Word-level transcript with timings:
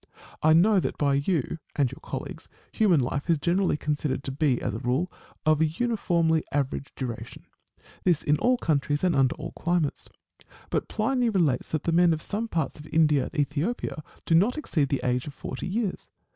I 0.41 0.53
know 0.53 0.79
that 0.79 0.97
by 0.97 1.13
you 1.13 1.59
and 1.75 1.91
your 1.91 1.99
colleagues 1.99 2.49
human 2.71 3.01
life 3.01 3.29
is 3.29 3.37
generally 3.37 3.77
considered 3.77 4.23
to 4.23 4.31
be, 4.31 4.59
as 4.59 4.73
a 4.73 4.79
rule, 4.79 5.11
of 5.45 5.61
an 5.61 5.69
uniformly 5.77 6.43
average 6.51 6.89
duration: 6.95 7.45
this 8.03 8.23
in 8.23 8.39
all 8.39 8.57
countries 8.57 9.03
and 9.03 9.15
under 9.15 9.35
all 9.35 9.51
climates. 9.51 10.09
But 10.71 10.87
Pliny 10.87 11.29
relates 11.29 11.69
that 11.69 11.83
the 11.83 11.91
men 11.91 12.13
of 12.13 12.21
some 12.23 12.47
parts 12.47 12.79
of 12.79 12.87
India 12.87 13.25
and 13.25 13.35
Ethiopia 13.39 14.01
do 14.25 14.33
not 14.33 14.57
exceed 14.57 14.89
the 14.89 15.01
age 15.03 15.27
of 15.27 15.35
forty 15.35 15.67
years. 15.67 16.09